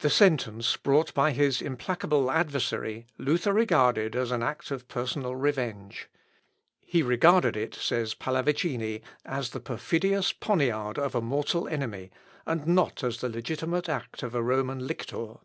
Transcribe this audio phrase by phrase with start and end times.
[0.00, 6.10] The sentence brought by his implacable adversary, Luther regarded as an act of personal revenge.
[6.80, 12.10] "He regarded it," says Pallavicini, "as the perfidious poniard of a mortal enemy,
[12.44, 15.38] and not as the legitimate act of a Roman lictor."